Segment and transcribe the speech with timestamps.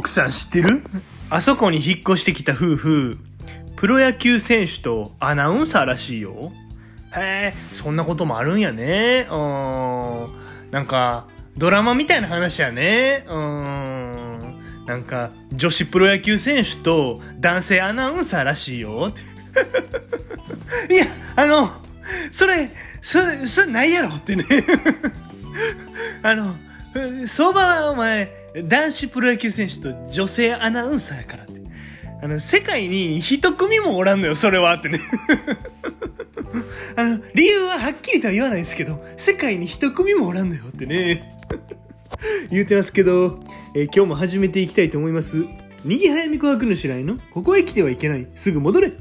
[0.00, 0.82] 奥さん知ってる？
[1.28, 3.18] あそこに引っ越してきた夫婦、
[3.76, 6.52] プロ野球選手とアナウンサーらしいよ。
[7.14, 9.26] へえ、そんなこともあるんやね。
[9.30, 10.70] うん。
[10.70, 11.26] なんか、
[11.58, 13.26] ドラマみたいな話やね。
[13.28, 14.86] うん。
[14.86, 19.12] なんか、女子プロ野球選手と男性アナウンサーらしいよ。
[20.88, 21.72] いや、あの、
[22.32, 22.70] それ、
[23.02, 24.46] それ、それないやろってね。
[26.24, 26.54] あの、
[27.26, 31.60] 相場はお前、男子プロ野球選手と女性アナウンサーやからって。
[32.22, 35.00] あの、世界に一組もおらんのよ、それはってね。
[36.96, 41.38] あの、理由ははっきりとは言わないですけど、世界に一組もおらんのよってね。
[42.50, 43.42] 言うてますけど、
[43.74, 45.46] えー、今日も始めていきたいと思います。
[45.84, 48.92] にぎはやみこくぬしらいの、ここへ来てはいけない、すぐ戻れ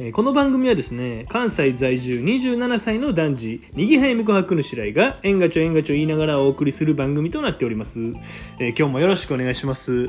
[0.00, 8.12] え、この番組はですね、関西在住27歳の男児、にぎはやみこはくぬしらいが、えんがちょえんがちょ言いながらお送りする番組となっております。
[8.60, 10.08] え、今日もよろしくお願いします。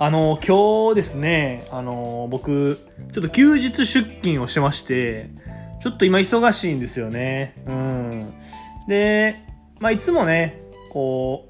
[0.00, 2.80] あの、今日ですね、あの、僕、
[3.12, 5.30] ちょっと休日出勤をしまして、
[5.80, 7.54] ちょっと今忙しいんですよね。
[7.66, 8.34] うん。
[8.88, 9.36] で、
[9.78, 10.60] まあ、いつもね、
[10.90, 11.48] こ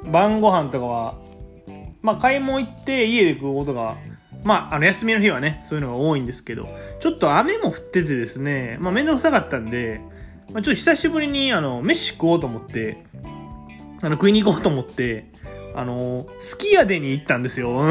[0.00, 1.18] う、晩ご飯とかは、
[2.02, 3.96] まあ、買い物行って家で食うことが
[4.46, 6.68] まあ、あの、休みの日はね、そういうのが多いんですけど、
[7.00, 10.00] ちょっと雨も降っててですね、まあ、めんどくさかったんで、
[10.52, 13.04] まあ、ちょっと久しぶりに、あの、飯食おうと思って、
[14.02, 15.26] あの、食いに行こうと思って、
[15.74, 17.90] あの、すき家でに行ったんですよ。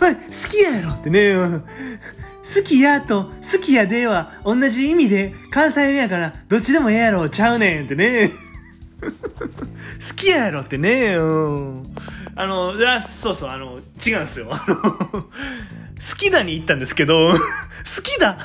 [0.00, 8.30] 好きやろってね、好きやと好きやでは同じ意味で関西弁やからどっちでもええやろちゃうねんってね。
[9.00, 11.82] 好きやろってね、うん。
[12.36, 14.48] あの、あそうそう、あの、違うんですよ。
[14.50, 15.22] あの、好
[16.18, 17.38] きだに行ったんですけど、好
[18.02, 18.38] きだ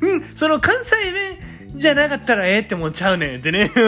[0.00, 1.38] うん、その関西弁
[1.76, 3.70] じゃなかったらええって思っちゃうねんってね。
[3.70, 3.84] 好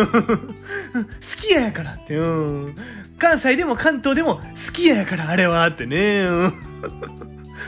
[1.37, 2.77] きややからって、うん。
[3.19, 4.37] 関西でも関東でも
[4.67, 6.27] 好きややからあれはってね。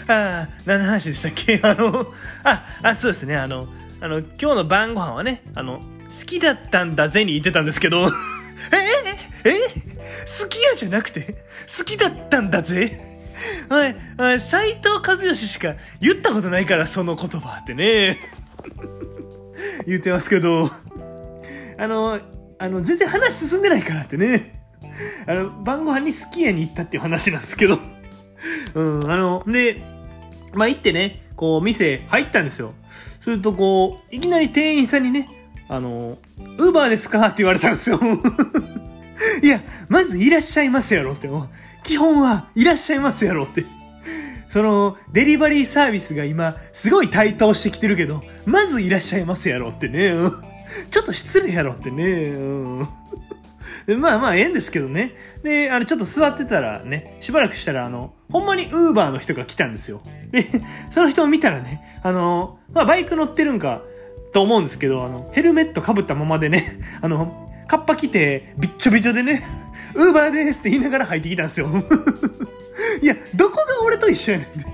[0.08, 1.60] ああ、何の話でしたっけ？
[1.62, 2.06] あの、
[2.42, 3.68] あ、あ、そうですね、あの、
[4.00, 8.10] あの、今日の晩ご飯はね、あの、好きだったんだぜに言ってたんですけど、
[8.72, 9.52] えええ
[9.90, 9.93] え？
[10.26, 11.44] 好きやじゃなくて、
[11.76, 13.00] 好きだったんだぜ。
[13.68, 18.18] はい、はい、斎藤和義しか言ったことないから、その言葉ってね。
[19.86, 20.70] 言ってますけど、
[21.78, 22.20] あの、
[22.58, 24.64] あの、全然話進んでないからってね。
[25.26, 27.78] あの、晩ご飯に好きやに行ったっていう話なんですけど。
[28.74, 29.82] うん、あの、で、
[30.54, 32.74] まあ、行ってね、こう、店入ったんですよ。
[33.20, 35.28] すると、こう、いきなり店員さんにね、
[35.68, 36.18] あの、
[36.58, 37.26] ウーバーですか？
[37.26, 37.98] って言われたんですよ。
[39.42, 41.28] いや、まずいらっしゃいますやろって。
[41.82, 43.64] 基本はいらっしゃいますやろって。
[44.48, 50.14] その、デリバリーサービスが今、すごい台頭してきてるけど、まずいらっしゃいますやろってね。
[50.90, 52.04] ちょっと失礼やろってね。
[52.04, 52.88] うん
[53.86, 55.12] でまあまあ、ええんですけどね。
[55.42, 60.00] で、あれちょっと座ってたらね、しばらくしたら、あの、ほんまにウーバーの人が来たんですよ。
[60.30, 60.46] で、
[60.90, 63.82] その人を見たらね、あの、まあバイク乗ってるんか、
[64.32, 69.42] と思うんですけど、あの、ヘルメットかぶったままでね、あの、カッパ着て、びっちょびちょでね、
[69.94, 71.68] ウーバーですって言いながら入ってきたんですよ。
[73.00, 74.66] いや、どこが俺と一緒やねんって。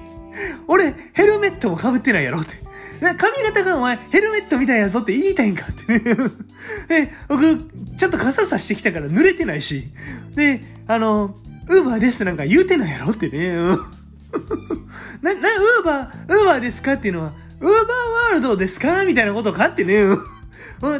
[0.66, 2.54] 俺、ヘルメットもかぶってないやろって。
[3.00, 6.00] 髪型がお前、ヘルメットみたいやぞって言いたいんかってね。
[6.88, 7.58] で、僕、
[7.98, 9.88] ちゃんと傘さしてきたから濡れてないし。
[10.34, 11.34] で、あの、
[11.68, 13.52] ウーバーですってなんか言うてないやろってね。
[15.22, 20.02] な、な、ウーバー、ウーバーですかっていうのは、ウーバーワールドですかみたいなことかってね。
[20.02, 20.20] うん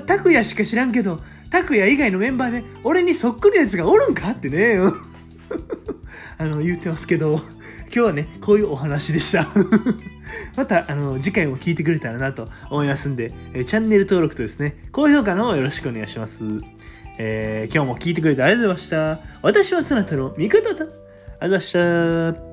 [0.07, 4.31] 拓也しか知らんけど、拓也以外のメンバーで俺にそっくりなやつがおるんか？
[4.31, 4.79] ってね。
[6.39, 7.41] あの、言うてますけど、
[7.87, 9.49] 今日はね、こういうお話でした。
[10.57, 16.41] また、あの、次回も聞いてくれたらなと思いますんで、えチャンネル登録とですね、高評価の方よろしくお願いします。
[17.19, 19.39] えー、今日も聞いてくれてありがとうございました。
[19.43, 20.71] 私はそなたの味方だ。
[20.71, 21.73] ありがとうございまし
[22.45, 22.50] た。